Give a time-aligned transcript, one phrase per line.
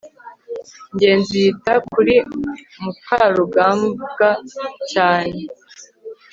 [0.93, 2.15] ngenzi yita kuri
[2.81, 4.29] mukarugambwa
[4.91, 5.37] cyane